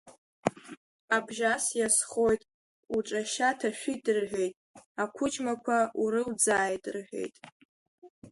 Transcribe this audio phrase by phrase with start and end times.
[1.15, 2.41] Абжьас иазхоит,
[2.95, 4.53] уҿы ашьа ҭашәит рҳәеит,
[5.01, 7.35] ақәыџьмақәа урылӡааит рҳәеит.